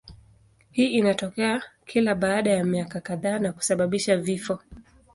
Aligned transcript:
Hii 0.71 0.87
inatokea 0.87 1.61
kila 1.85 2.15
baada 2.15 2.51
ya 2.51 2.63
miaka 2.63 3.01
kadhaa 3.01 3.39
na 3.39 3.51
kusababisha 3.53 4.17
vifo. 4.17 4.59